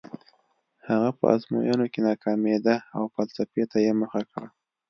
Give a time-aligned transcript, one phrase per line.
[0.87, 4.47] هغه په ازموینو کې ناکامېده او فلسفې ته یې مخه کړه